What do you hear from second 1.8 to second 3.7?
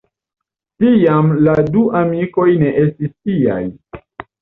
amikoj ne estis tiaj.